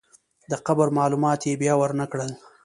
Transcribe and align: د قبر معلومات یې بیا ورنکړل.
د 0.49 0.53
قبر 0.67 0.87
معلومات 0.97 1.39
یې 1.49 1.59
بیا 1.61 1.73
ورنکړل. 1.77 2.31